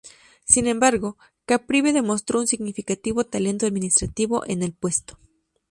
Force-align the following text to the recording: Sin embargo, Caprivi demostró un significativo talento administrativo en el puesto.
Sin 0.45 0.65
embargo, 0.65 1.15
Caprivi 1.45 1.91
demostró 1.91 2.39
un 2.39 2.47
significativo 2.47 3.23
talento 3.23 3.67
administrativo 3.67 4.43
en 4.47 4.63
el 4.63 4.73
puesto. 4.73 5.19